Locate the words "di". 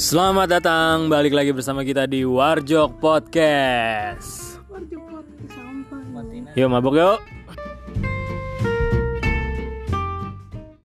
2.08-2.24